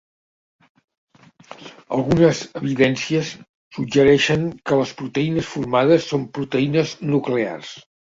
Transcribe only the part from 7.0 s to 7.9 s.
nuclears.